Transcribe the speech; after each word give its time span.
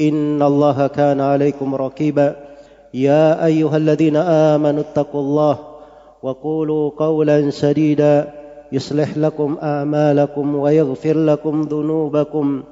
إن 0.00 0.42
الله 0.42 0.86
كان 0.86 1.20
عليكم 1.20 1.74
رقيبا. 1.74 2.36
يا 2.94 3.44
أيها 3.44 3.76
الذين 3.76 4.16
آمنوا 4.16 4.80
اتقوا 4.80 5.20
الله 5.20 5.58
وقولوا 6.22 6.90
قولا 6.96 7.50
سديدا. 7.50 8.28
يصلح 8.72 9.18
لكم 9.18 9.56
أعمالكم 9.62 10.54
ويغفر 10.54 11.16
لكم 11.16 11.62
ذنوبكم. 11.62 12.62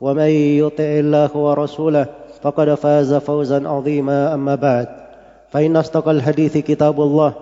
ومن 0.00 0.30
يطع 0.62 0.84
الله 0.84 1.36
ورسوله 1.36 2.06
فقد 2.42 2.74
فاز 2.74 3.14
فوزا 3.14 3.68
عظيما. 3.68 4.34
أما 4.34 4.54
بعد 4.54 4.88
فإن 5.50 5.76
أصدق 5.76 6.08
الحديث 6.08 6.58
كتاب 6.58 7.00
الله 7.00 7.32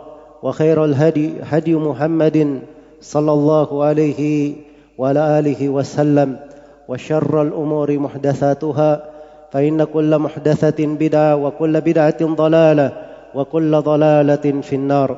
وخير 0.42 0.84
الهدي 0.84 1.30
هدي 1.42 1.74
محمد 1.74 2.60
صلى 3.00 3.32
الله 3.32 3.84
عليه 3.84 4.52
وعلى 4.98 5.38
آله 5.38 5.68
وسلم 5.68 6.36
وشر 6.88 7.42
الأمور 7.42 7.98
محدثاتها. 7.98 9.13
فإن 9.53 9.83
كل 9.83 10.11
محدثة 10.17 10.79
بدعة 10.85 11.35
وكل 11.35 11.81
بدعة 11.81 12.21
ضلالة 12.21 12.87
وكل 13.35 13.71
ضلالة 13.81 14.45
في 14.61 14.75
النار 14.75 15.17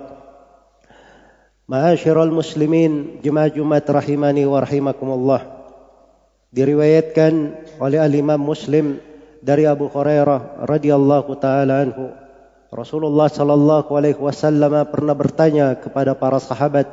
معاشر 1.69 2.23
المسلمين 2.23 3.23
جماعة 3.23 3.47
جماعة 3.47 3.87
رحماني 3.89 4.45
ورحمكم 4.45 5.09
الله 5.11 5.41
diriwayatkan 6.51 7.33
oleh 7.79 7.95
al-Imam 8.03 8.35
Muslim 8.35 8.99
dari 9.39 9.63
Abu 9.63 9.87
Hurairah 9.87 10.67
radhiyallahu 10.67 11.31
taala 11.39 11.87
anhu 11.87 12.11
Rasulullah 12.71 13.31
sallallahu 13.31 13.87
alaihi 13.95 14.19
wasallam 14.19 14.83
pernah 14.91 15.15
bertanya 15.15 15.79
kepada 15.79 16.11
para 16.11 16.43
sahabat 16.43 16.87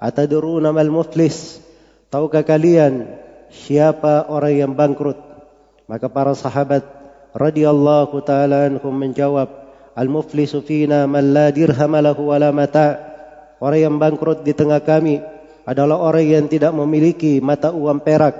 atadruna 0.00 0.72
mal 0.72 0.88
muflis 0.88 1.60
tahukah 2.08 2.48
kalian 2.48 3.12
siapa 3.52 4.24
orang 4.32 4.56
yang 4.56 4.72
bangkrut 4.72 5.27
Maka 5.89 6.05
para 6.05 6.37
sahabat 6.37 6.85
radhiyallahu 7.33 8.21
taala 8.21 8.69
anhum 8.69 8.93
menjawab 8.93 9.49
al-muflisu 9.97 10.61
fina 10.61 11.09
man 11.09 11.33
la 11.33 11.49
dirham 11.49 11.97
lahu 11.97 12.29
mata 12.53 13.01
orang 13.57 13.81
yang 13.81 13.95
bangkrut 13.97 14.45
di 14.45 14.53
tengah 14.53 14.85
kami 14.85 15.17
adalah 15.65 15.97
orang 15.97 16.25
yang 16.25 16.45
tidak 16.45 16.73
memiliki 16.77 17.41
mata 17.41 17.73
uang 17.73 18.05
perak 18.05 18.37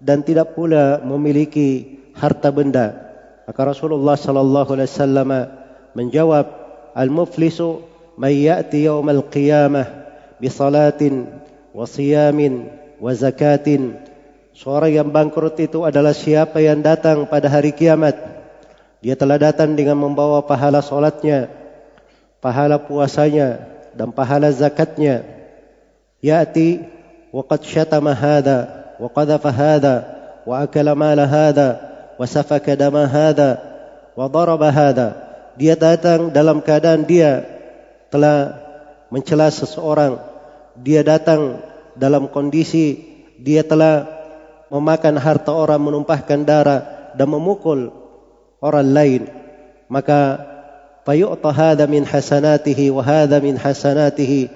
dan 0.00 0.24
tidak 0.24 0.56
pula 0.56 0.98
memiliki 1.04 2.00
harta 2.16 2.48
benda. 2.50 3.12
Maka 3.46 3.60
Rasulullah 3.70 4.16
sallallahu 4.16 4.74
alaihi 4.74 4.90
wasallam 4.90 5.30
menjawab, 5.94 6.46
"Al-muflisu 6.96 7.84
man 8.16 8.32
ya'ti 8.32 8.88
yaumal 8.88 9.28
qiyamah 9.28 9.86
bi 10.40 10.48
salatin 10.48 11.28
wa 11.76 11.84
siyamin 11.84 12.66
wa 12.98 13.12
zakatin." 13.14 14.09
Seorang 14.60 14.92
yang 14.92 15.08
bangkrut 15.08 15.56
itu 15.56 15.88
adalah 15.88 16.12
siapa 16.12 16.60
yang 16.60 16.84
datang 16.84 17.24
pada 17.24 17.48
hari 17.48 17.72
kiamat. 17.72 18.12
Dia 19.00 19.16
telah 19.16 19.40
datang 19.40 19.72
dengan 19.72 19.96
membawa 19.96 20.44
pahala 20.44 20.84
solatnya, 20.84 21.48
pahala 22.44 22.76
puasanya, 22.76 23.56
dan 23.96 24.12
pahala 24.12 24.52
zakatnya. 24.52 25.24
Ya'ti 26.20 26.84
waqad 27.32 27.64
syatama 27.64 28.12
hadha, 28.12 28.92
wa 29.00 29.08
hadha, 29.48 29.96
wa 30.44 30.54
akala 30.60 30.92
mala 30.92 31.24
hadha, 31.24 31.80
wa 32.20 32.26
safaka 32.28 32.76
dama 32.76 33.08
hadha, 33.08 33.56
wa 34.12 34.28
daraba 34.28 34.68
hadha. 34.68 35.08
Dia 35.56 35.72
datang 35.72 36.28
dalam 36.28 36.60
keadaan 36.60 37.08
dia 37.08 37.48
telah 38.12 38.60
mencela 39.08 39.48
seseorang. 39.48 40.20
Dia 40.76 41.00
datang 41.00 41.64
dalam 41.96 42.28
kondisi 42.28 43.08
dia 43.40 43.64
telah 43.64 44.19
memakan 44.70 45.18
harta 45.18 45.52
orang 45.52 45.82
menumpahkan 45.82 46.46
darah 46.46 47.12
dan 47.18 47.28
memukul 47.28 47.90
orang 48.62 48.88
lain 48.88 49.22
maka 49.90 50.38
fayu'ta 51.02 51.50
hadha 51.50 51.84
min 51.90 52.06
hasanatihi 52.06 52.94
wa 52.94 53.02
hadha 53.02 53.42
min 53.42 53.58
hasanatihi 53.58 54.48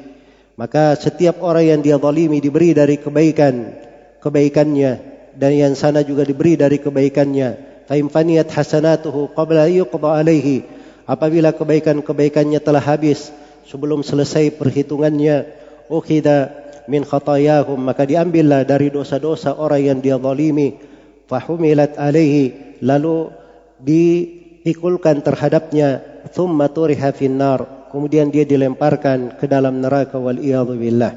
maka 0.55 0.95
setiap 0.95 1.43
orang 1.43 1.67
yang 1.67 1.81
dia 1.83 1.99
zalimi 1.99 2.39
diberi 2.39 2.71
dari 2.73 2.97
kebaikan 2.97 3.75
kebaikannya 4.23 5.15
dan 5.35 5.53
yang 5.55 5.75
sana 5.75 6.07
juga 6.07 6.23
diberi 6.23 6.55
dari 6.55 6.79
kebaikannya. 6.79 7.83
Fa 7.85 7.95
faniyat 7.99 8.49
hasanatuhu 8.49 9.35
qabla 9.35 9.69
yuqda 9.69 10.25
alaihi. 10.25 10.65
Apabila 11.05 11.53
kebaikan-kebaikannya 11.53 12.65
telah 12.65 12.81
habis 12.81 13.29
sebelum 13.69 14.01
selesai 14.01 14.57
perhitungannya, 14.57 15.45
ukhida 15.93 16.64
min 16.91 17.03
khatayahum 17.05 17.81
maka 17.81 18.05
diambillah 18.05 18.65
dari 18.69 18.93
dosa-dosa 18.93 19.57
orang 19.57 19.83
yang 19.83 19.99
dia 20.01 20.17
zalimi. 20.21 20.77
Fahumilat 21.25 21.97
alaihi 21.97 22.79
lalu 22.85 23.33
dipikulkan 23.81 25.25
terhadapnya 25.25 26.05
thumma 26.37 26.69
turiha 26.69 27.17
finnar 27.17 27.89
kemudian 27.95 28.29
dia 28.29 28.43
dilemparkan 28.43 29.39
ke 29.39 29.47
dalam 29.47 29.79
neraka 29.79 30.19
wal 30.19 30.37
billah. 30.75 31.15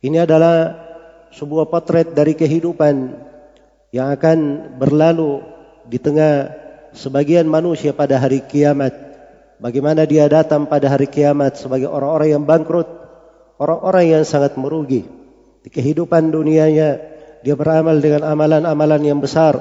Ini 0.00 0.24
adalah 0.24 0.72
sebuah 1.36 1.68
potret 1.68 2.16
dari 2.16 2.32
kehidupan 2.32 3.12
yang 3.92 4.08
akan 4.08 4.72
berlalu 4.80 5.44
di 5.84 6.00
tengah 6.00 6.48
sebagian 6.96 7.44
manusia 7.44 7.92
pada 7.92 8.16
hari 8.16 8.40
kiamat. 8.40 8.96
Bagaimana 9.60 10.08
dia 10.08 10.24
datang 10.32 10.64
pada 10.64 10.88
hari 10.88 11.12
kiamat 11.12 11.60
sebagai 11.60 11.92
orang-orang 11.92 12.40
yang 12.40 12.44
bangkrut, 12.44 12.88
orang-orang 13.60 14.20
yang 14.20 14.24
sangat 14.24 14.56
merugi. 14.56 15.04
Di 15.64 15.68
kehidupan 15.72 16.30
dunianya, 16.30 17.00
dia 17.42 17.54
beramal 17.58 17.98
dengan 17.98 18.22
amalan-amalan 18.26 19.02
yang 19.02 19.18
besar, 19.18 19.58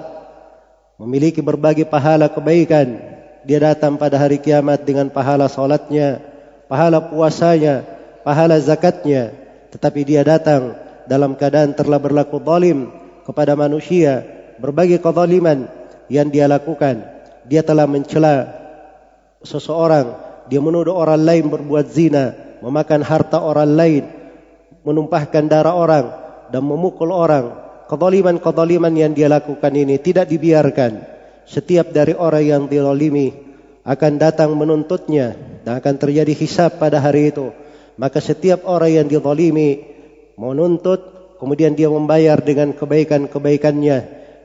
memiliki 1.01 1.41
berbagai 1.41 1.89
pahala 1.89 2.29
kebaikan. 2.29 3.01
Dia 3.45 3.61
datang 3.61 3.97
pada 3.97 4.17
hari 4.17 4.41
kiamat 4.41 4.85
dengan 4.85 5.09
pahala 5.09 5.49
salatnya, 5.49 6.21
pahala 6.65 7.09
puasanya, 7.09 7.85
pahala 8.25 8.57
zakatnya. 8.61 9.33
Tetapi 9.73 10.01
dia 10.01 10.21
datang 10.25 10.77
dalam 11.05 11.37
keadaan 11.37 11.77
telah 11.77 12.01
berlaku 12.01 12.41
zalim 12.41 12.89
kepada 13.25 13.53
manusia, 13.57 14.25
berbagai 14.57 15.01
kezaliman 15.01 15.69
yang 16.09 16.29
dia 16.29 16.45
lakukan. 16.49 17.01
Dia 17.45 17.61
telah 17.61 17.85
mencela 17.85 18.49
seseorang, 19.45 20.17
dia 20.49 20.57
menuduh 20.61 20.97
orang 20.97 21.21
lain 21.21 21.45
berbuat 21.49 21.85
zina, 21.93 22.33
memakan 22.61 23.01
harta 23.03 23.41
orang 23.41 23.71
lain, 23.75 24.03
menumpahkan 24.85 25.49
darah 25.49 25.75
orang 25.75 26.05
dan 26.53 26.63
memukul 26.63 27.11
orang. 27.11 27.65
Kezaliman-kezaliman 27.85 28.93
yang 28.97 29.13
dia 29.13 29.29
lakukan 29.29 29.69
ini 29.73 30.01
tidak 30.01 30.29
dibiarkan. 30.29 31.05
Setiap 31.45 31.93
dari 31.93 32.17
orang 32.17 32.41
yang 32.41 32.63
dilolimi 32.65 33.29
akan 33.85 34.13
datang 34.17 34.57
menuntutnya 34.57 35.37
dan 35.61 35.77
akan 35.77 35.95
terjadi 36.01 36.33
hisab 36.33 36.81
pada 36.81 36.97
hari 36.97 37.29
itu. 37.29 37.53
Maka 37.95 38.17
setiap 38.17 38.65
orang 38.65 39.05
yang 39.05 39.07
dizalimi 39.07 39.85
menuntut 40.35 41.15
kemudian 41.37 41.77
dia 41.77 41.87
membayar 41.87 42.41
dengan 42.41 42.73
kebaikan-kebaikannya 42.73 43.97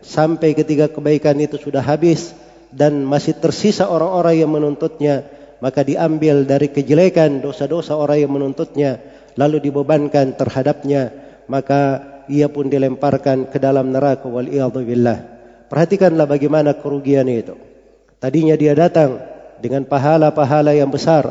sampai 0.05 0.53
ketika 0.53 0.93
kebaikan 0.93 1.41
itu 1.41 1.57
sudah 1.57 1.83
habis 1.83 2.37
dan 2.71 3.03
masih 3.03 3.35
tersisa 3.41 3.91
orang-orang 3.91 4.45
yang 4.45 4.51
menuntutnya 4.53 5.27
maka 5.61 5.85
diambil 5.85 6.49
dari 6.49 6.73
kejelekan 6.73 7.45
dosa-dosa 7.45 7.97
orang 7.97 8.25
yang 8.25 8.33
menuntutnya 8.33 9.01
lalu 9.37 9.61
dibebankan 9.71 10.37
terhadapnya 10.37 11.13
maka 11.49 12.05
ia 12.29 12.49
pun 12.49 12.69
dilemparkan 12.69 13.49
ke 13.49 13.61
dalam 13.61 13.93
neraka 13.93 14.27
wal 14.27 14.49
billah 14.49 15.19
perhatikanlah 15.69 16.27
bagaimana 16.27 16.77
kerugian 16.81 17.29
itu 17.29 17.71
Tadinya 18.21 18.53
dia 18.53 18.77
datang 18.77 19.17
dengan 19.65 19.89
pahala-pahala 19.89 20.77
yang 20.77 20.93
besar, 20.93 21.25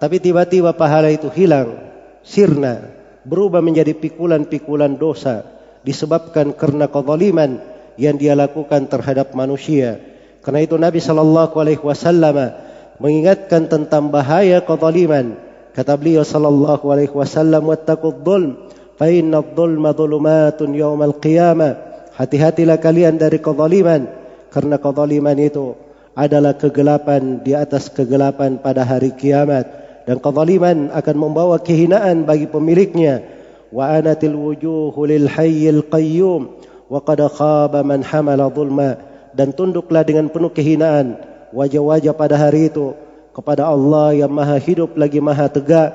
tapi 0.00 0.16
tiba-tiba 0.16 0.72
pahala 0.72 1.12
itu 1.12 1.28
hilang, 1.28 1.76
sirna, 2.24 2.88
berubah 3.28 3.60
menjadi 3.60 3.92
pikulan-pikulan 3.92 4.96
dosa 4.96 5.44
disebabkan 5.84 6.56
karena 6.56 6.88
kezaliman 6.88 7.60
yang 8.00 8.16
dia 8.16 8.32
lakukan 8.32 8.88
terhadap 8.88 9.36
manusia. 9.36 10.00
Karena 10.40 10.64
itu 10.64 10.80
Nabi 10.80 11.04
sallallahu 11.04 11.52
alaihi 11.60 11.84
wasallam 11.84 12.56
mengingatkan 12.98 13.70
tentang 13.70 14.12
bahaya 14.12 14.60
kezaliman. 14.60 15.38
Kata 15.72 15.96
beliau 15.96 16.26
sallallahu 16.26 16.84
alaihi 16.92 17.14
wasallam, 17.14 17.70
"Wattaqud 17.70 18.20
dzulm, 18.20 18.68
fa 19.00 19.08
inna 19.08 19.40
dzulma 19.40 19.96
dzulumatun 19.96 20.76
yaumal 20.76 21.16
qiyamah." 21.16 21.92
Hati-hatilah 22.12 22.76
kalian 22.76 23.16
dari 23.16 23.40
kezaliman 23.40 24.04
karena 24.52 24.76
kezaliman 24.76 25.38
itu 25.40 25.72
adalah 26.12 26.52
kegelapan 26.60 27.40
di 27.40 27.56
atas 27.56 27.88
kegelapan 27.88 28.60
pada 28.60 28.84
hari 28.84 29.16
kiamat 29.16 29.64
dan 30.04 30.20
kezaliman 30.20 30.92
akan 30.92 31.16
membawa 31.16 31.56
kehinaan 31.56 32.28
bagi 32.28 32.44
pemiliknya 32.52 33.24
wa 33.72 33.96
anatil 33.96 34.36
wujuhu 34.36 35.08
lil 35.08 35.24
hayyil 35.24 35.88
qayyum 35.88 36.52
wa 36.92 37.00
qad 37.00 37.24
khaba 37.32 37.80
man 37.80 38.04
hamala 38.04 38.52
zulma 38.52 39.00
dan 39.32 39.56
tunduklah 39.56 40.04
dengan 40.04 40.28
penuh 40.28 40.52
kehinaan 40.52 41.16
wajah-wajah 41.52 42.16
pada 42.16 42.36
hari 42.40 42.72
itu 42.72 42.96
kepada 43.32 43.68
Allah 43.68 44.12
yang 44.16 44.32
maha 44.32 44.56
hidup 44.60 44.96
lagi 44.96 45.20
maha 45.20 45.48
tegak 45.48 45.90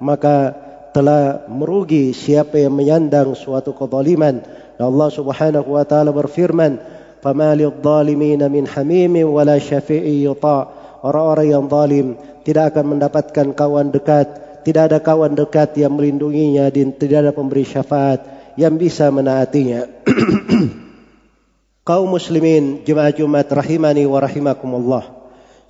maka 0.00 0.54
telah 0.94 1.44
merugi 1.50 2.16
siapa 2.16 2.56
yang 2.56 2.72
menyandang 2.72 3.36
suatu 3.36 3.76
kezaliman. 3.76 4.40
Dan 4.78 4.84
Allah 4.94 5.10
Subhanahu 5.10 5.74
wa 5.74 5.84
taala 5.84 6.14
berfirman 6.14 6.78
fama 7.18 7.52
lidh-dhalimin 7.52 8.40
min 8.46 8.64
hamimin 8.64 9.26
wala 9.26 9.58
syafi'i 9.58 10.24
orang-orang 11.02 11.48
yang 11.50 11.64
zalim 11.66 12.06
tidak 12.46 12.74
akan 12.74 12.96
mendapatkan 12.96 13.46
kawan 13.52 13.90
dekat 13.90 14.26
tidak 14.62 14.82
ada 14.92 14.98
kawan 15.00 15.32
dekat 15.32 15.74
yang 15.80 15.96
melindunginya 15.96 16.68
dan 16.68 16.92
tidak 16.94 17.26
ada 17.26 17.32
pemberi 17.32 17.64
syafaat 17.64 18.20
yang 18.58 18.76
bisa 18.76 19.08
menaatinya. 19.08 19.86
kaum 21.88 22.12
muslimin 22.12 22.84
jemaah 22.84 23.16
Jumat 23.16 23.48
rahimani 23.48 24.04
wa 24.04 24.20
rahimakumullah 24.20 25.08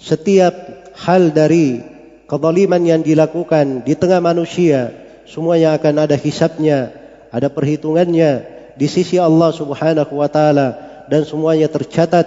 setiap 0.02 0.54
hal 0.98 1.30
dari 1.30 1.78
kezaliman 2.26 2.82
yang 2.82 3.06
dilakukan 3.06 3.86
di 3.86 3.94
tengah 3.94 4.18
manusia 4.18 4.90
semuanya 5.30 5.78
akan 5.78 6.10
ada 6.10 6.18
hisabnya 6.18 6.90
ada 7.30 7.46
perhitungannya 7.46 8.58
di 8.78 8.86
sisi 8.86 9.18
Allah 9.18 9.50
Subhanahu 9.54 10.18
wa 10.18 10.26
taala 10.26 10.88
dan 11.10 11.26
semuanya 11.26 11.66
tercatat 11.66 12.26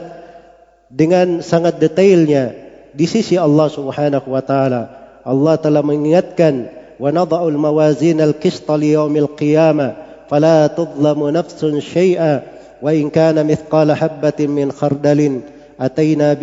dengan 0.92 1.40
sangat 1.40 1.80
detailnya 1.80 2.52
di 2.92 3.08
sisi 3.08 3.40
Allah 3.40 3.72
Subhanahu 3.72 4.28
wa 4.28 4.44
taala. 4.44 4.82
Allah 5.24 5.56
telah 5.56 5.80
mengingatkan 5.86 6.68
wa 7.00 7.10
nadha'ul 7.14 7.56
mawazin 7.56 8.20
qiyamah 9.40 9.92
fala 10.28 10.68
tudlamu 10.74 11.32
nafsun 11.32 11.80
syai'a 11.80 12.61
in 12.90 13.14
kana 13.14 13.46
mithqala 13.46 13.94
habatin 13.94 14.50
min 14.50 14.68
khardalin 14.74 15.46
ataina 15.78 16.34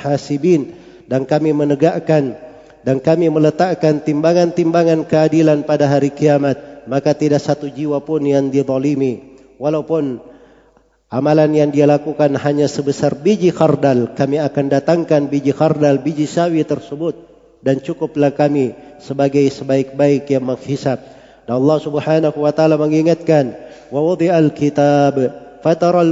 hasibin 0.00 0.72
dan 1.04 1.28
kami 1.28 1.52
menegakkan 1.52 2.40
dan 2.80 2.96
kami 2.96 3.28
meletakkan 3.28 4.00
timbangan-timbangan 4.00 5.04
keadilan 5.04 5.68
pada 5.68 5.84
hari 5.84 6.08
kiamat 6.08 6.88
maka 6.88 7.12
tidak 7.12 7.44
satu 7.44 7.68
jiwa 7.68 8.00
pun 8.00 8.24
yang 8.24 8.48
dizalimi 8.48 9.36
walaupun 9.60 10.30
Amalan 11.10 11.50
yang 11.58 11.74
dia 11.74 11.90
lakukan 11.90 12.38
hanya 12.38 12.70
sebesar 12.70 13.18
biji 13.18 13.50
khardal. 13.50 14.14
Kami 14.14 14.38
akan 14.38 14.70
datangkan 14.70 15.26
biji 15.26 15.50
khardal, 15.50 15.98
biji 15.98 16.30
sawi 16.30 16.62
tersebut. 16.62 17.18
Dan 17.66 17.82
cukuplah 17.82 18.30
kami 18.30 18.78
sebagai 19.02 19.42
sebaik-baik 19.50 20.30
yang 20.30 20.46
menghisap. 20.46 21.02
Dan 21.50 21.58
Allah 21.58 21.78
subhanahu 21.82 22.38
wa 22.38 22.54
ta'ala 22.54 22.78
mengingatkan. 22.78 23.58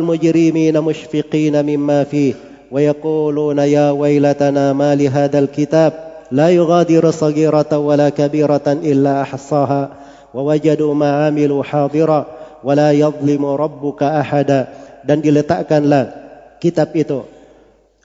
Mujrimina 0.02 0.82
mushfiqina 0.82 1.62
mimma 1.62 2.04
fih. 2.04 2.34
Wa 2.69 2.84
yakuluna 2.84 3.64
ya 3.64 3.94
wailatana 3.94 4.75
ma 4.76 4.92
li 4.92 5.06
hadal 5.06 5.48
kitab. 5.48 5.94
La 6.34 6.52
yughadiru 6.52 7.08
sagiratan 7.08 7.80
wala 7.80 8.12
kabiratan 8.12 8.84
illa 8.84 9.25
ahsaha. 9.25 9.94
Wa 10.34 10.40
wajadu 10.44 10.92
ma'amilu 10.92 11.64
hadira. 11.64 12.26
Wa 12.60 12.72
la 12.75 12.92
yadlimu 12.92 13.56
rabbuka 13.56 14.20
ahada 14.20 14.69
dan 15.06 15.25
diletakkanlah 15.25 16.12
kitab 16.60 16.92
itu. 16.92 17.25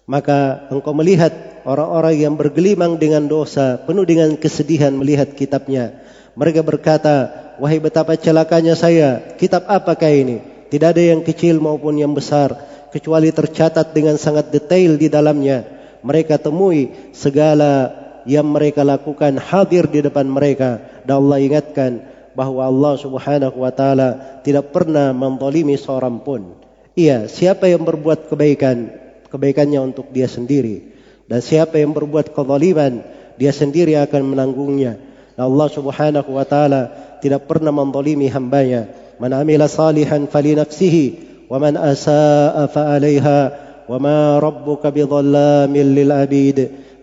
Maka 0.07 0.69
engkau 0.71 0.95
melihat 0.95 1.31
orang-orang 1.67 2.15
yang 2.15 2.35
bergelimang 2.35 2.99
dengan 2.99 3.27
dosa, 3.27 3.79
penuh 3.83 4.03
dengan 4.03 4.35
kesedihan 4.35 4.91
melihat 4.91 5.31
kitabnya. 5.35 5.99
Mereka 6.35 6.63
berkata, 6.63 7.42
wahai 7.57 7.81
betapa 7.81 8.17
celakanya 8.17 8.73
saya, 8.77 9.37
kitab 9.37 9.65
apakah 9.69 10.09
ini? 10.09 10.41
Tidak 10.73 10.89
ada 10.89 11.03
yang 11.03 11.21
kecil 11.21 11.61
maupun 11.61 11.99
yang 12.01 12.17
besar, 12.17 12.53
kecuali 12.89 13.29
tercatat 13.29 13.93
dengan 13.93 14.17
sangat 14.17 14.49
detail 14.49 14.97
di 14.97 15.09
dalamnya. 15.09 15.65
Mereka 16.01 16.41
temui 16.41 17.13
segala 17.13 17.93
yang 18.25 18.49
mereka 18.49 18.81
lakukan 18.81 19.37
hadir 19.37 19.85
di 19.87 20.01
depan 20.01 20.25
mereka. 20.25 20.81
Dan 21.05 21.25
Allah 21.25 21.37
ingatkan 21.39 21.91
bahwa 22.33 22.65
Allah 22.65 22.93
subhanahu 22.97 23.57
wa 23.61 23.71
ta'ala 23.71 24.41
tidak 24.41 24.73
pernah 24.73 25.13
menzalimi 25.13 25.77
seorang 25.77 26.21
pun. 26.25 26.57
Iya, 26.93 27.29
siapa 27.29 27.69
yang 27.69 27.85
berbuat 27.85 28.29
kebaikan, 28.29 28.89
kebaikannya 29.29 29.79
untuk 29.81 30.09
dia 30.13 30.29
sendiri. 30.29 30.93
Dan 31.25 31.39
siapa 31.41 31.79
yang 31.81 31.93
berbuat 31.93 32.33
kezaliman, 32.33 33.01
dia 33.37 33.49
sendiri 33.49 33.97
akan 33.97 34.35
menanggungnya. 34.35 34.99
Dan 35.33 35.43
Allah 35.49 35.67
Subhanahu 35.73 36.29
wa 36.29 36.45
taala 36.45 36.81
tidak 37.23 37.47
pernah 37.47 37.71
menzalimi 37.71 38.27
hambanya. 38.27 38.91
Man 39.23 39.31
amila 39.31 39.71
salihan 39.71 40.27
falinafsihi 40.27 41.47
wa 41.47 41.55
man 41.55 41.79
asaa 41.79 42.67
fa 42.67 42.91
'alaiha 42.91 43.39
wa 43.87 43.95
ma 43.95 44.43
rabbuka 44.43 44.91
bidhallamin 44.91 45.95
lil 45.95 46.11
'abid. 46.11 46.57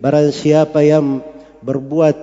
Barang 0.05 0.29
siapa 0.29 0.85
yang 0.85 1.25
berbuat 1.65 2.17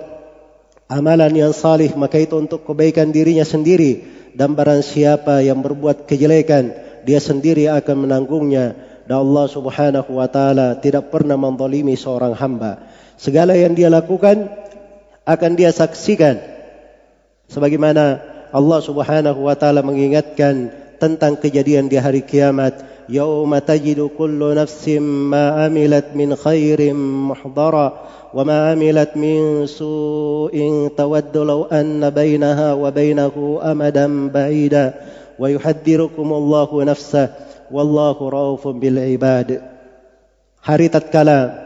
amalan 0.86 1.34
yang 1.34 1.50
salih 1.50 1.90
maka 1.98 2.22
itu 2.22 2.38
untuk 2.38 2.62
kebaikan 2.62 3.10
dirinya 3.10 3.42
sendiri 3.42 4.06
dan 4.38 4.54
barang 4.54 4.86
siapa 4.86 5.42
yang 5.42 5.58
berbuat 5.58 6.06
kejelekan 6.06 6.70
dia 7.02 7.18
sendiri 7.18 7.66
akan 7.66 8.06
menanggungnya 8.06 8.74
dan 9.08 9.24
Allah 9.24 9.46
Subhanahu 9.48 10.20
wa 10.20 10.28
taala 10.28 10.76
tidak 10.78 11.08
pernah 11.08 11.40
menzalimi 11.40 11.96
seorang 11.96 12.36
hamba. 12.36 12.84
Segala 13.16 13.56
yang 13.56 13.72
dia 13.72 13.88
lakukan 13.88 14.52
akan 15.24 15.50
dia 15.56 15.72
saksikan. 15.72 16.57
Sebagaimana 17.48 18.20
Allah 18.52 18.80
Subhanahu 18.84 19.48
wa 19.48 19.56
taala 19.56 19.80
mengingatkan 19.80 20.68
tentang 21.00 21.40
kejadian 21.40 21.88
di 21.88 21.96
hari 21.96 22.20
kiamat, 22.20 22.84
yauma 23.08 23.64
tajidu 23.64 24.12
kullu 24.12 24.52
nafsin 24.52 25.00
ma 25.00 25.64
amilat 25.64 26.12
min 26.12 26.36
khairin 26.36 26.96
muhdara 27.32 28.04
wa 28.36 28.42
ma 28.44 28.76
amilat 28.76 29.16
min 29.16 29.64
su'in 29.64 30.92
tawaddu 30.92 31.40
law 31.48 31.60
anna 31.72 32.12
bainaha 32.12 32.76
wa 32.76 32.92
bainahu 32.92 33.64
amadan 33.64 34.28
ba'ida 34.28 34.92
wa 35.40 35.48
yuhadzirukumullahu 35.48 36.84
nafsah 36.84 37.32
wallahu 37.72 38.28
raufun 38.28 38.76
bil 38.76 39.00
ibad. 39.00 39.64
Hari 40.60 40.92
tatkala 40.92 41.64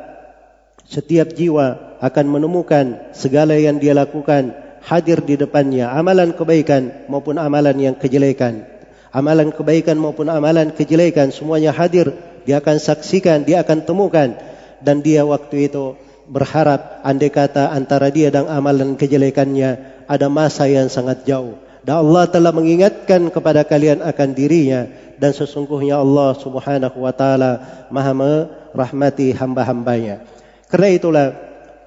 setiap 0.87 1.35
jiwa 1.35 1.99
akan 1.99 2.27
menemukan 2.31 3.11
segala 3.11 3.59
yang 3.59 3.83
dia 3.83 3.99
lakukan 3.99 4.62
hadir 4.83 5.23
di 5.23 5.39
depannya 5.39 5.95
amalan 5.95 6.35
kebaikan 6.35 7.07
maupun 7.07 7.39
amalan 7.39 7.75
yang 7.79 7.97
kejelekan. 7.97 8.67
Amalan 9.12 9.53
kebaikan 9.53 10.01
maupun 10.01 10.33
amalan 10.33 10.73
kejelekan 10.73 11.31
semuanya 11.31 11.71
hadir 11.71 12.17
dia 12.43 12.59
akan 12.59 12.77
saksikan 12.81 13.47
dia 13.47 13.62
akan 13.62 13.87
temukan. 13.87 14.35
Dan 14.83 14.99
dia 14.99 15.23
waktu 15.23 15.71
itu 15.71 15.95
berharap 16.27 17.07
andai 17.07 17.31
kata 17.31 17.71
antara 17.71 18.11
dia 18.11 18.35
dan 18.35 18.51
amalan 18.51 18.99
kejelekannya 18.99 20.03
ada 20.11 20.27
masa 20.27 20.67
yang 20.67 20.91
sangat 20.91 21.23
jauh. 21.23 21.55
Dan 21.83 22.03
Allah 22.03 22.27
telah 22.31 22.51
mengingatkan 22.55 23.31
kepada 23.31 23.62
kalian 23.62 24.03
akan 24.03 24.29
dirinya. 24.35 24.87
Dan 25.23 25.31
sesungguhnya 25.31 26.03
Allah 26.03 26.35
Subhanahu 26.35 26.99
wa 26.99 27.15
taala 27.15 27.87
Maha 27.95 28.11
merahmati 28.11 29.31
hamba-hambanya. 29.31 30.27
Karena 30.67 30.89
itulah 30.91 31.27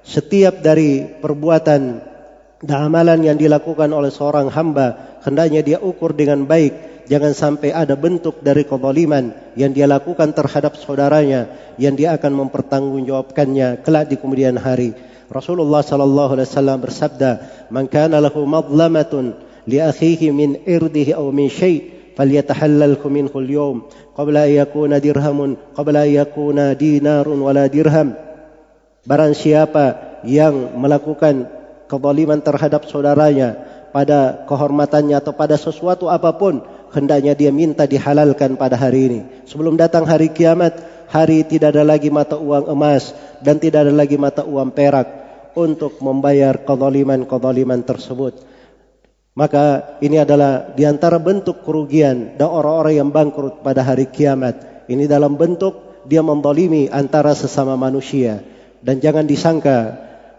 setiap 0.06 0.62
dari 0.64 1.04
perbuatan 1.04 2.00
dan 2.61 2.93
amalan 2.93 3.25
yang 3.25 3.37
dilakukan 3.41 3.89
oleh 3.89 4.13
seorang 4.13 4.53
hamba 4.53 5.19
hendaknya 5.25 5.65
dia 5.65 5.77
ukur 5.81 6.13
dengan 6.13 6.45
baik 6.45 7.05
jangan 7.09 7.33
sampai 7.33 7.73
ada 7.73 7.97
bentuk 7.97 8.39
dari 8.45 8.63
kezaliman 8.63 9.33
yang 9.57 9.73
dia 9.73 9.89
lakukan 9.89 10.31
terhadap 10.31 10.77
saudaranya 10.77 11.73
yang 11.81 11.97
dia 11.97 12.13
akan 12.15 12.45
mempertanggungjawabkannya 12.45 13.81
kelak 13.81 14.07
di 14.07 14.15
kemudian 14.21 14.55
hari. 14.55 14.93
Rasulullah 15.31 15.79
sallallahu 15.79 16.37
alaihi 16.37 16.47
wasallam 16.47 16.79
bersabda, 16.83 17.31
"Man 17.71 17.87
kana 17.87 18.19
lahu 18.19 18.43
madlamatun 18.43 19.51
لأخيه 19.67 20.31
من 20.31 20.55
إرده 20.67 21.13
أو 21.13 21.31
من 21.31 21.49
شيء 21.49 21.83
فليتحلله 22.17 23.01
منه 23.05 23.29
اليوم 23.35 23.81
قبل 24.17 24.37
أن 24.37 24.49
يكون 24.49 24.99
درهم 24.99 25.57
قبل 25.75 25.97
أن 25.97 26.09
يكون 26.09 26.77
دينار 26.77 27.29
ولا 27.29 27.69
dirham 27.69 28.17
barang 29.05 29.33
siapa 29.33 30.17
yang 30.25 30.77
melakukan 30.77 31.49
kezaliman 31.86 32.42
terhadap 32.42 32.86
saudaranya 32.86 33.56
pada 33.90 34.44
kehormatannya 34.44 35.16
atau 35.16 35.32
pada 35.32 35.56
sesuatu 35.56 36.10
apa 36.12 36.34
pun 36.36 36.62
hendaknya 36.92 37.32
dia 37.32 37.50
minta 37.50 37.88
dihalalkan 37.88 38.58
pada 38.58 38.76
hari 38.78 39.00
ini 39.08 39.20
sebelum 39.48 39.78
datang 39.78 40.04
hari 40.04 40.30
kiamat 40.30 40.76
hari 41.08 41.46
tidak 41.46 41.74
ada 41.74 41.86
lagi 41.86 42.12
mata 42.12 42.36
uang 42.36 42.68
emas 42.68 43.14
dan 43.40 43.56
tidak 43.62 43.86
ada 43.88 43.94
lagi 43.94 44.18
mata 44.18 44.42
uang 44.44 44.74
perak 44.74 45.08
untuk 45.56 45.98
membayar 46.04 46.60
kezaliman-kezaliman 46.66 47.80
tersebut 47.86 48.56
maka 49.36 49.96
ini 50.00 50.16
adalah 50.16 50.72
di 50.72 50.88
antara 50.88 51.20
bentuk 51.20 51.60
kerugian 51.60 52.40
dan 52.40 52.48
orang-orang 52.48 53.04
yang 53.04 53.10
bangkrut 53.12 53.60
pada 53.60 53.84
hari 53.84 54.08
kiamat. 54.08 54.88
Ini 54.88 55.04
dalam 55.04 55.36
bentuk 55.36 55.76
dia 56.08 56.24
mendolimi 56.24 56.88
antara 56.88 57.36
sesama 57.36 57.76
manusia. 57.76 58.40
Dan 58.80 58.96
jangan 59.04 59.28
disangka 59.28 59.92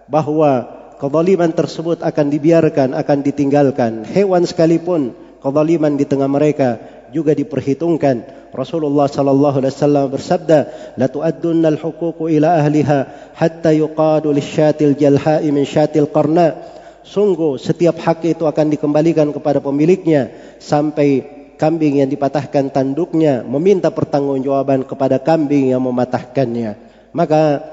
bahwa 0.09 0.76
kezaliman 0.97 1.53
tersebut 1.53 2.01
akan 2.01 2.27
dibiarkan, 2.33 2.97
akan 2.97 3.17
ditinggalkan. 3.21 4.03
Hewan 4.05 4.43
sekalipun 4.43 5.13
kezaliman 5.39 5.93
di 5.95 6.05
tengah 6.09 6.29
mereka 6.29 6.81
juga 7.13 7.31
diperhitungkan. 7.31 8.49
Rasulullah 8.51 9.05
sallallahu 9.05 9.61
alaihi 9.61 9.73
wasallam 9.75 10.05
bersabda, 10.09 10.59
"La 10.97 11.07
tu'addunna 11.07 11.69
al-huquq 11.77 12.27
ila 12.33 12.57
ahliha 12.57 13.31
hatta 13.37 13.71
yuqadu 13.75 14.33
lisyatil 14.33 14.97
jalha'i 14.97 15.53
min 15.53 15.63
syatil 15.63 16.09
qarna." 16.09 16.75
Sungguh 17.07 17.55
setiap 17.55 18.03
hak 18.03 18.27
itu 18.27 18.43
akan 18.43 18.67
dikembalikan 18.67 19.31
kepada 19.31 19.63
pemiliknya 19.63 20.27
sampai 20.59 21.23
kambing 21.55 22.03
yang 22.03 22.09
dipatahkan 22.11 22.67
tanduknya 22.69 23.47
meminta 23.47 23.87
pertanggungjawaban 23.89 24.83
kepada 24.83 25.15
kambing 25.15 25.71
yang 25.71 25.79
mematahkannya. 25.79 26.75
Maka 27.15 27.63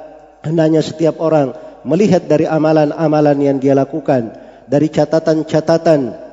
hendaknya 0.46 0.86
setiap 0.86 1.18
orang 1.18 1.50
melihat 1.84 2.24
dari 2.24 2.48
amalan-amalan 2.48 3.38
yang 3.40 3.56
dia 3.60 3.76
lakukan, 3.76 4.32
dari 4.66 4.88
catatan-catatan 4.88 6.24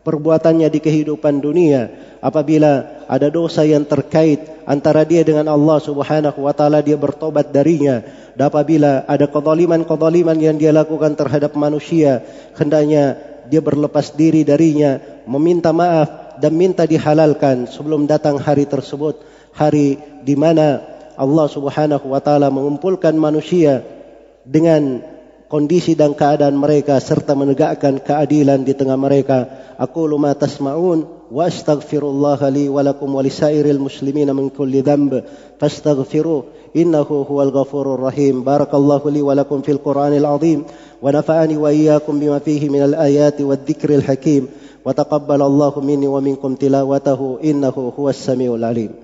perbuatannya 0.00 0.70
di 0.70 0.80
kehidupan 0.80 1.42
dunia 1.42 1.90
apabila 2.22 3.02
ada 3.10 3.26
dosa 3.26 3.66
yang 3.66 3.82
terkait 3.84 4.62
antara 4.64 5.02
dia 5.02 5.26
dengan 5.26 5.50
Allah 5.50 5.82
Subhanahu 5.82 6.46
wa 6.46 6.54
taala 6.54 6.80
dia 6.80 6.94
bertobat 6.94 7.50
darinya. 7.50 8.00
Dan 8.38 8.46
apabila 8.48 9.04
ada 9.04 9.26
kezaliman-kezaliman 9.26 10.38
yang 10.38 10.56
dia 10.56 10.70
lakukan 10.70 11.18
terhadap 11.18 11.52
manusia, 11.58 12.22
hendaknya 12.54 13.18
dia 13.50 13.58
berlepas 13.58 14.14
diri 14.14 14.46
darinya, 14.46 15.02
meminta 15.26 15.74
maaf 15.74 16.38
dan 16.38 16.54
minta 16.54 16.86
dihalalkan 16.86 17.66
sebelum 17.66 18.06
datang 18.06 18.38
hari 18.38 18.64
tersebut, 18.64 19.20
hari 19.52 19.98
di 20.22 20.38
mana 20.38 20.80
Allah 21.18 21.46
Subhanahu 21.50 22.14
wa 22.14 22.22
taala 22.22 22.48
mengumpulkan 22.48 23.12
manusia 23.18 23.82
dengan 24.44 25.02
kondisi 25.50 25.98
dan 25.98 26.14
keadaan 26.14 26.54
mereka 26.54 27.02
serta 27.02 27.34
menegakkan 27.34 27.98
keadilan 27.98 28.62
di 28.62 28.72
tengah 28.78 28.94
mereka. 28.94 29.50
Aku 29.82 30.06
ma 30.14 30.30
tasma'un 30.30 31.26
wa 31.26 31.42
astaghfirullah 31.42 32.38
li 32.54 32.70
wa 32.70 32.86
lakum 32.86 33.10
wa 33.10 33.18
lisairil 33.18 33.82
muslimin 33.82 34.30
min 34.30 34.54
kulli 34.54 34.78
dhanb 34.86 35.26
fastaghfiruh 35.58 36.70
innahu 36.78 37.26
huwal 37.26 37.50
ghafurur 37.50 37.98
rahim. 37.98 38.46
Barakallahu 38.46 39.10
li 39.10 39.20
wa 39.26 39.34
lakum 39.34 39.66
fil 39.66 39.82
Qur'anil 39.82 40.22
azim 40.22 40.62
wa 41.02 41.10
nafa'ani 41.10 41.58
wa 41.58 41.74
iyyakum 41.74 42.22
bima 42.22 42.38
fihi 42.38 42.70
minal 42.70 42.94
ayati 42.94 43.42
wad 43.42 43.66
dzikril 43.66 44.06
hakim. 44.06 44.46
Wa 44.86 44.94
taqabbalallahu 44.94 45.82
minni 45.82 46.06
wa 46.06 46.22
minkum 46.22 46.54
tilawatahu 46.54 47.42
innahu 47.42 47.90
huwas 47.90 48.22
samiul 48.22 48.62
alim. 48.62 48.94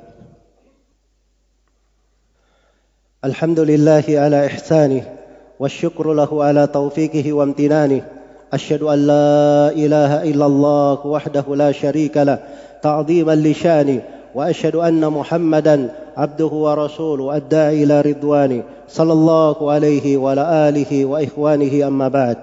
Alhamdulillahi 3.27 4.15
ala 4.15 4.47
ihsanih 4.47 5.16
والشكر 5.61 6.07
له 6.13 6.31
على 6.45 6.67
توفيقه 6.67 7.33
وامتنانه. 7.33 8.03
أشهد 8.47 8.83
أن 8.83 8.99
لا 9.11 9.75
إله 9.75 10.23
إلا 10.31 10.47
الله 10.47 10.99
وحده 11.07 11.47
لا 11.59 11.75
شريك 11.75 12.15
له 12.17 12.39
تعظيما 12.79 13.35
لشاني 13.35 14.01
وأشهد 14.35 14.77
أن 14.77 15.03
محمدا 15.03 15.77
عبده 16.17 16.47
ورسوله 16.47 17.37
الداعي 17.37 17.83
إلى 17.83 17.97
رضواني 18.01 18.61
صلى 18.89 19.13
الله 19.13 19.57
عليه 19.71 20.17
وعلى 20.17 20.45
آله 20.69 20.93
وإخوانه 21.05 21.75
أما 21.87 22.09
بعد. 22.09 22.39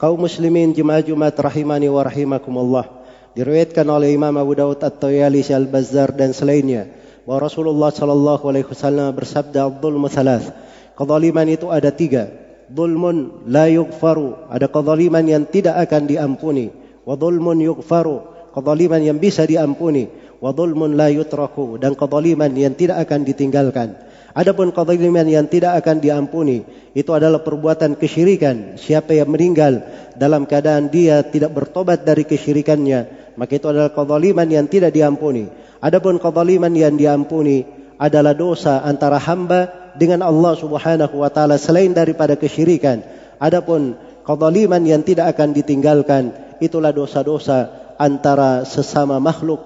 قوم 0.00 0.24
مسلمين 0.24 0.72
جمع 0.72 1.00
جمعة 1.04 1.36
رحماني 1.36 1.88
ورحمكم 1.92 2.54
الله. 2.58 2.84
Diriwayatkan 3.32 3.86
oleh 3.88 4.12
Imam 4.16 4.32
Abu 4.36 4.56
Daud 4.56 4.80
At-Tayalisi 4.80 5.52
Al-Bazzar 5.52 6.16
dan 6.16 6.32
selainnya. 6.32 6.88
Bahwa 7.28 7.44
Rasulullah 7.48 7.92
sallallahu 7.92 8.44
alaihi 8.48 8.66
wasallam 8.66 9.12
bersabda 9.12 9.68
"Adzulmu 9.68 10.08
tsalats." 10.08 10.48
Kezaliman 10.96 11.48
itu 11.48 11.68
ada 11.68 11.92
tiga. 11.92 12.41
Zulmun 12.72 13.46
la 13.46 13.68
yughfaru. 13.68 14.48
Ada 14.48 14.72
kezaliman 14.72 15.24
yang 15.28 15.44
tidak 15.46 15.76
akan 15.88 16.08
diampuni. 16.08 16.72
Wa 17.04 17.14
zulmun 17.20 17.60
yughfaru. 17.60 18.50
Kezaliman 18.56 19.00
yang 19.04 19.20
bisa 19.20 19.44
diampuni. 19.44 20.08
Wa 20.40 20.56
zulmun 20.56 20.96
la 20.96 21.12
yutraku. 21.12 21.76
Dan 21.76 21.94
kezaliman 21.94 22.50
yang 22.56 22.72
tidak 22.72 23.04
akan 23.04 23.28
ditinggalkan. 23.28 23.94
Adapun 24.32 24.72
kezaliman 24.72 25.28
yang 25.28 25.44
tidak 25.44 25.76
akan 25.84 26.00
diampuni 26.00 26.64
itu 26.96 27.12
adalah 27.12 27.44
perbuatan 27.44 28.00
kesyirikan. 28.00 28.80
Siapa 28.80 29.12
yang 29.12 29.28
meninggal 29.28 29.84
dalam 30.16 30.48
keadaan 30.48 30.88
dia 30.88 31.20
tidak 31.20 31.52
bertobat 31.52 32.00
dari 32.08 32.24
kesyirikannya, 32.24 33.32
maka 33.36 33.52
itu 33.60 33.68
adalah 33.68 33.92
kezaliman 33.92 34.48
yang 34.48 34.64
tidak 34.72 34.96
diampuni. 34.96 35.52
Adapun 35.84 36.16
kezaliman 36.16 36.72
yang 36.72 36.96
diampuni 36.96 37.68
adalah 38.00 38.32
dosa 38.32 38.80
antara 38.80 39.20
hamba 39.20 39.81
dengan 39.96 40.24
Allah 40.24 40.54
Subhanahu 40.56 41.20
wa 41.20 41.30
taala 41.32 41.60
selain 41.60 41.92
daripada 41.92 42.36
kesyirikan. 42.38 43.04
Adapun 43.42 43.98
kezaliman 44.22 44.82
yang 44.86 45.02
tidak 45.02 45.36
akan 45.36 45.52
ditinggalkan 45.52 46.32
itulah 46.62 46.94
dosa-dosa 46.94 47.92
antara 47.98 48.62
sesama 48.64 49.18
makhluk. 49.18 49.60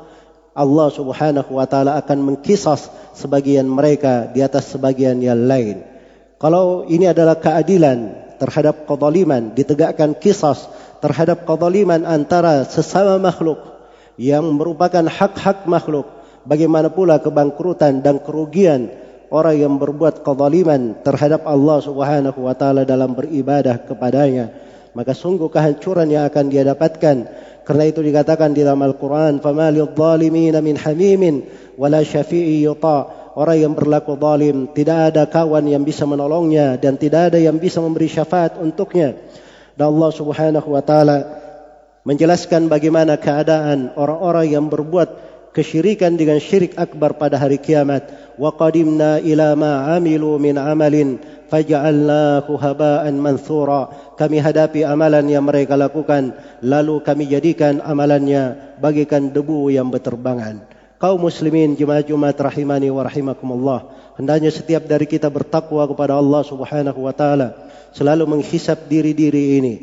Allah 0.57 0.89
Subhanahu 0.89 1.51
wa 1.53 1.67
taala 1.69 2.01
akan 2.01 2.19
mengkisas 2.33 2.89
sebagian 3.13 3.69
mereka 3.69 4.33
di 4.33 4.41
atas 4.41 4.73
sebagian 4.73 5.21
yang 5.21 5.45
lain. 5.45 5.85
Kalau 6.37 6.89
ini 6.89 7.09
adalah 7.09 7.37
keadilan 7.37 8.29
terhadap 8.37 8.85
kezaliman, 8.85 9.53
ditegakkan 9.57 10.17
kisas 10.17 10.69
terhadap 11.01 11.45
kezaliman 11.49 12.05
antara 12.05 12.65
sesama 12.65 13.21
makhluk 13.21 13.61
yang 14.17 14.45
merupakan 14.57 15.05
hak-hak 15.05 15.69
makhluk. 15.69 16.09
Bagaimana 16.47 16.93
pula 16.95 17.19
kebangkrutan 17.19 18.01
dan 18.01 18.23
kerugian 18.23 19.06
orang 19.37 19.61
yang 19.61 19.77
berbuat 19.77 20.25
kezaliman 20.25 21.05
terhadap 21.05 21.45
Allah 21.45 21.85
Subhanahu 21.85 22.41
wa 22.49 22.57
taala 22.57 22.89
dalam 22.89 23.13
beribadah 23.13 23.85
kepadanya 23.85 24.67
maka 24.97 25.13
sungguh 25.13 25.53
kehancuran 25.53 26.09
yang 26.09 26.25
akan 26.25 26.49
dia 26.49 26.65
dapatkan. 26.65 27.17
Karena 27.69 27.85
itu 27.85 28.01
dikatakan 28.01 28.57
di 28.57 28.65
dalam 28.65 28.81
Al-Qur'an 28.81 29.45
famalil 29.45 29.93
zalimin 29.93 30.57
min 30.65 30.81
hamimin 30.81 31.45
wala 31.77 32.01
syafi'i 32.01 32.65
yuta. 32.65 33.29
Orang 33.37 33.61
yang 33.61 33.73
berlaku 33.77 34.17
zalim 34.17 34.73
tidak 34.73 35.13
ada 35.13 35.29
kawan 35.29 35.69
yang 35.69 35.85
bisa 35.85 36.09
menolongnya 36.09 36.81
dan 36.81 36.97
tidak 36.97 37.29
ada 37.29 37.37
yang 37.37 37.61
bisa 37.61 37.85
memberi 37.85 38.09
syafaat 38.09 38.57
untuknya. 38.57 39.13
Dan 39.77 39.93
Allah 39.93 40.11
Subhanahu 40.17 40.73
wa 40.73 40.81
taala 40.81 41.19
menjelaskan 42.09 42.73
bagaimana 42.73 43.21
keadaan 43.21 43.93
orang-orang 43.93 44.57
yang 44.57 44.73
berbuat 44.73 45.36
kesyirikan 45.57 46.21
dengan 46.21 46.37
syirik 46.37 46.77
akbar 46.77 47.17
pada 47.17 47.41
hari 47.41 47.57
kiamat. 47.57 48.37
Wa 48.37 48.53
qadimna 48.53 49.25
ila 49.25 49.57
ma 49.57 49.97
amilu 49.97 50.37
min 50.37 50.61
amalin 50.61 51.17
faj'alnahu 51.49 52.53
haba'an 52.61 53.17
mansura. 53.17 53.89
Kami 54.21 54.37
hadapi 54.37 54.85
amalan 54.85 55.25
yang 55.33 55.49
mereka 55.49 55.73
lakukan 55.73 56.37
lalu 56.61 57.01
kami 57.01 57.25
jadikan 57.33 57.81
amalannya 57.81 58.77
bagikan 58.77 59.33
debu 59.33 59.73
yang 59.73 59.89
berterbangan. 59.89 60.69
Kaum 61.01 61.25
muslimin 61.25 61.77
jemaah 61.77 62.05
Jumat 62.05 62.37
rahimani 62.37 62.93
wa 62.93 63.05
rahimakumullah. 63.05 63.81
Hendaknya 64.21 64.53
setiap 64.53 64.85
dari 64.85 65.05
kita 65.09 65.29
bertakwa 65.29 65.85
kepada 65.89 66.17
Allah 66.17 66.41
Subhanahu 66.45 67.05
wa 67.05 67.13
taala 67.13 67.69
selalu 67.93 68.25
menghisap 68.25 68.89
diri-diri 68.89 69.61
ini 69.61 69.75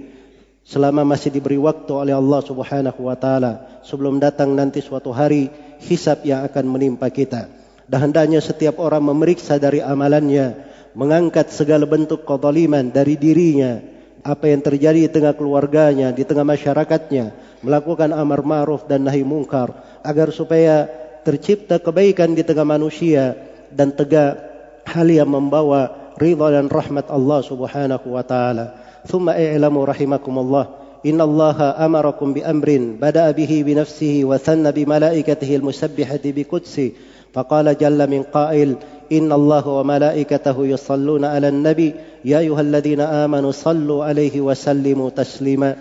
selama 0.65 1.03
masih 1.03 1.29
diberi 1.29 1.59
waktu 1.59 1.91
oleh 1.93 2.15
Allah 2.17 2.41
Subhanahu 2.41 2.99
wa 3.05 3.13
taala. 3.13 3.83
Sebelum 3.85 4.17
datang 4.17 4.55
nanti 4.57 4.81
suatu 4.81 5.13
hari 5.13 5.51
hisab 5.83 6.23
yang 6.23 6.47
akan 6.47 6.65
menimpa 6.65 7.11
kita. 7.11 7.51
Dan 7.83 8.09
hendaknya 8.09 8.39
setiap 8.39 8.79
orang 8.79 9.03
memeriksa 9.03 9.59
dari 9.59 9.83
amalannya, 9.83 10.55
mengangkat 10.95 11.51
segala 11.51 11.83
bentuk 11.83 12.23
kezaliman 12.23 12.89
dari 12.89 13.19
dirinya, 13.19 13.83
apa 14.23 14.47
yang 14.47 14.63
terjadi 14.63 15.05
di 15.05 15.11
tengah 15.11 15.35
keluarganya, 15.35 16.15
di 16.15 16.23
tengah 16.23 16.47
masyarakatnya, 16.47 17.35
melakukan 17.59 18.15
amar 18.15 18.39
ma'ruf 18.41 18.87
dan 18.87 19.03
nahi 19.03 19.27
mungkar 19.27 19.99
agar 19.99 20.31
supaya 20.31 20.87
tercipta 21.27 21.79
kebaikan 21.79 22.31
di 22.31 22.43
tengah 22.43 22.67
manusia 22.67 23.35
dan 23.71 23.91
tegak 23.91 24.39
hal 24.87 25.07
yang 25.07 25.27
membawa 25.27 26.15
ridha 26.19 26.47
dan 26.55 26.67
rahmat 26.71 27.11
Allah 27.11 27.39
Subhanahu 27.43 28.07
wa 28.15 28.23
taala. 28.23 28.79
Thumma 29.03 29.35
i'lamu 29.35 29.83
rahimakumullah 29.83 30.82
إن 31.05 31.21
الله 31.21 31.85
أمركم 31.85 32.33
بأمر 32.33 32.95
بدأ 33.01 33.31
به 33.31 33.63
بنفسه 33.65 34.21
وثنى 34.23 34.71
بملائكته 34.71 35.55
المسبحة 35.55 36.19
بقدسه 36.25 36.91
فقال 37.33 37.77
جل 37.77 38.09
من 38.09 38.23
قائل 38.23 38.75
إن 39.11 39.31
الله 39.31 39.67
وملائكته 39.67 40.67
يصلون 40.67 41.25
على 41.25 41.47
النبي 41.47 41.93
يا 42.25 42.39
أيها 42.39 42.61
الذين 42.61 43.01
آمنوا 43.01 43.51
صلوا 43.51 44.05
عليه 44.05 44.41
وسلموا 44.41 45.09
تسليما 45.09 45.75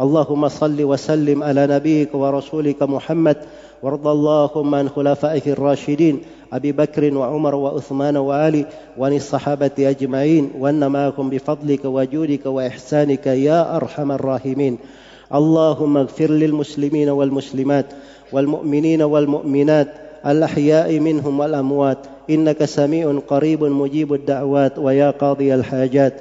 اللهم 0.00 0.48
صل 0.48 0.82
وسلم 0.82 1.42
على 1.42 1.66
نبيك 1.66 2.14
ورسولك 2.14 2.82
محمد 2.82 3.36
وارض 3.82 4.06
اللهم 4.06 4.74
عن 4.74 4.88
خلفائه 4.88 5.42
الراشدين 5.46 6.20
أبي 6.52 6.72
بكر 6.72 7.14
وعمر 7.14 7.54
وعثمان 7.54 8.16
وعلي 8.16 8.66
وعن 8.98 9.12
الصحابة 9.12 9.70
أجمعين 9.78 10.50
وأن 10.58 10.92
معكم 10.92 11.30
بفضلك 11.30 11.84
وجودك 11.84 12.46
وإحسانك 12.46 13.26
يا 13.26 13.76
أرحم 13.76 14.12
الراحمين. 14.12 14.78
اللهم 15.34 15.96
اغفر 15.96 16.30
للمسلمين 16.30 17.08
والمسلمات 17.08 17.86
والمؤمنين 18.32 19.02
والمؤمنات 19.02 19.88
الأحياء 20.26 20.98
منهم 20.98 21.40
والأموات 21.40 21.98
إنك 22.30 22.64
سميع 22.64 23.18
قريب 23.28 23.64
مجيب 23.64 24.14
الدعوات 24.14 24.78
ويا 24.78 25.10
قاضي 25.10 25.54
الحاجات. 25.54 26.14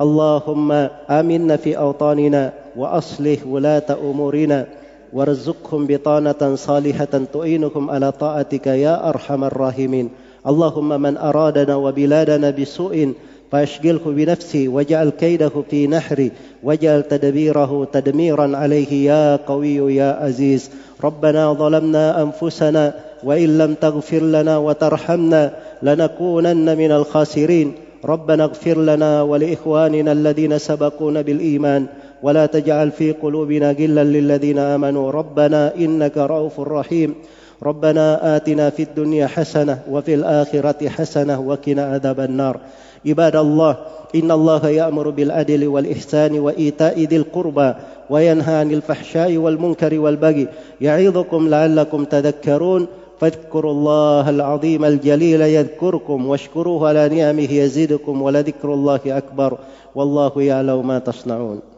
اللهم 0.00 0.72
آمنا 1.10 1.56
في 1.56 1.78
أوطاننا 1.78 2.63
وأصلح 2.76 3.46
ولاة 3.46 3.88
أمورنا 4.10 4.66
وارزقهم 5.12 5.86
بطانة 5.86 6.54
صالحة 6.54 7.22
تعينهم 7.32 7.90
على 7.90 8.12
طاعتك 8.12 8.66
يا 8.66 9.08
أرحم 9.08 9.44
الراحمين. 9.44 10.08
اللهم 10.46 11.00
من 11.02 11.16
أرادنا 11.16 11.76
وبلادنا 11.76 12.50
بسوء 12.50 13.12
فأشغله 13.52 14.00
بنفسه 14.06 14.68
واجعل 14.68 15.10
كيده 15.10 15.50
في 15.70 15.86
نحري 15.86 16.30
واجعل 16.62 17.02
تدبيره 17.02 17.88
تدميرا 17.92 18.56
عليه 18.56 19.06
يا 19.06 19.36
قوي 19.36 19.96
يا 19.96 20.18
عزيز. 20.20 20.70
ربنا 21.04 21.52
ظلمنا 21.52 22.22
أنفسنا 22.22 22.94
وإن 23.24 23.58
لم 23.58 23.74
تغفر 23.74 24.22
لنا 24.22 24.58
وترحمنا 24.58 25.52
لنكونن 25.82 26.78
من 26.78 26.92
الخاسرين. 26.92 27.72
ربنا 28.04 28.44
اغفر 28.44 28.78
لنا 28.78 29.22
ولإخواننا 29.22 30.12
الذين 30.12 30.58
سبقونا 30.58 31.20
بالإيمان. 31.22 31.86
ولا 32.24 32.46
تجعل 32.46 32.90
في 32.90 33.12
قلوبنا 33.12 33.72
غلا 33.72 34.04
للذين 34.04 34.58
آمنوا. 34.58 35.10
ربنا 35.10 35.76
إنك 35.76 36.16
رؤوف 36.16 36.60
رحيم. 36.60 37.14
ربنا 37.62 38.36
آتنا 38.36 38.70
في 38.70 38.82
الدنيا 38.82 39.26
حسنة 39.26 39.78
وفي 39.90 40.14
الآخرة 40.14 40.88
حسنة 40.88 41.40
وقنا 41.40 41.84
عذاب 41.84 42.20
النار. 42.20 42.60
عباد 43.06 43.36
الله 43.36 43.76
إن 44.14 44.30
الله 44.30 44.68
يأمر 44.68 45.10
بالعدل 45.10 45.66
والإحسان 45.66 46.38
وإيتاء 46.38 47.00
ذي 47.00 47.16
القربى 47.16 47.74
وينهى 48.10 48.54
عن 48.54 48.70
الفحشاء 48.70 49.36
والمنكر 49.36 49.98
والبغي. 49.98 50.48
يعظكم 50.80 51.48
لعلكم 51.48 52.04
تذكرون. 52.04 52.86
فاذكروا 53.20 53.72
الله 53.72 54.30
العظيم 54.30 54.84
الجليل 54.84 55.40
يذكركم 55.40 56.26
واشكروه 56.26 56.88
على 56.88 57.08
نعمه 57.08 57.52
يزدكم 57.52 58.22
ولذكر 58.22 58.74
الله 58.74 59.00
أكبر. 59.06 59.58
والله 59.94 60.32
يعلم 60.36 60.86
ما 60.86 60.98
تصنعون. 60.98 61.73